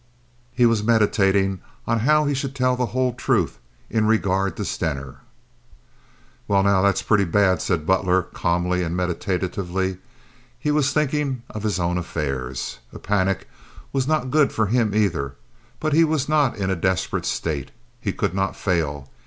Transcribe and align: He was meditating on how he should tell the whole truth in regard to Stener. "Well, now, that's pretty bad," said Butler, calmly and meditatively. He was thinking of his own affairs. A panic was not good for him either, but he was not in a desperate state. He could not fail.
He 0.51 0.65
was 0.65 0.81
meditating 0.83 1.61
on 1.85 1.99
how 1.99 2.25
he 2.25 2.33
should 2.33 2.55
tell 2.55 2.75
the 2.75 2.87
whole 2.87 3.13
truth 3.13 3.59
in 3.87 4.07
regard 4.07 4.57
to 4.57 4.65
Stener. 4.65 5.17
"Well, 6.47 6.63
now, 6.63 6.81
that's 6.81 7.03
pretty 7.03 7.23
bad," 7.23 7.61
said 7.61 7.85
Butler, 7.85 8.23
calmly 8.23 8.81
and 8.81 8.95
meditatively. 8.97 9.99
He 10.57 10.71
was 10.71 10.91
thinking 10.91 11.43
of 11.51 11.61
his 11.61 11.79
own 11.79 11.99
affairs. 11.99 12.79
A 12.91 12.97
panic 12.97 13.47
was 13.93 14.07
not 14.07 14.31
good 14.31 14.51
for 14.51 14.65
him 14.65 14.95
either, 14.95 15.35
but 15.79 15.93
he 15.93 16.03
was 16.03 16.27
not 16.27 16.57
in 16.57 16.71
a 16.71 16.75
desperate 16.75 17.27
state. 17.27 17.69
He 17.99 18.11
could 18.11 18.33
not 18.33 18.55
fail. 18.55 19.07